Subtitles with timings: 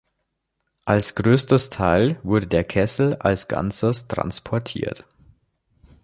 [0.83, 5.05] Als größtes Teil wurde der Kessel als Ganzes transportiert.